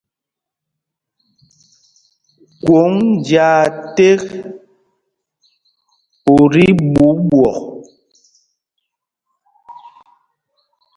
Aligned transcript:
Kwòŋ 2.63 2.91
njāā 3.13 3.59
ték 3.95 4.21
ú 6.31 6.35
tí 6.51 6.63
ɓuu 6.93 7.13
ɓwɔk. 7.29 7.57